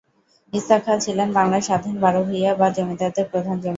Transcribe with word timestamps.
ঈসা 0.53 0.77
খাঁ 0.83 0.97
ছিলেন 1.05 1.29
বাংলার 1.37 1.65
স্বাধীন 1.67 1.95
বারো 2.03 2.21
ভূঁইয়া 2.27 2.51
বা 2.59 2.67
জমিদারদের 2.75 3.25
প্রধান 3.31 3.55
জমিদার। 3.55 3.69